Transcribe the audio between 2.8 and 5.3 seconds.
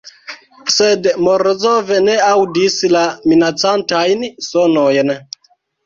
la minacantajn sonojn.